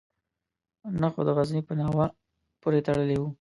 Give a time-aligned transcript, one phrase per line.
[1.01, 2.05] نه خو د غزني په ناوه
[2.61, 3.29] پورې تړلی وو.